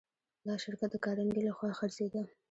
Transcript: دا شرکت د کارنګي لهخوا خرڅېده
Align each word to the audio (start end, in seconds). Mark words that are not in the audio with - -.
دا 0.47 0.55
شرکت 0.63 0.89
د 0.93 0.95
کارنګي 1.05 1.41
لهخوا 1.45 1.69
خرڅېده 1.79 2.21